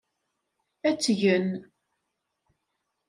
[0.87, 1.49] Ad tt-gen.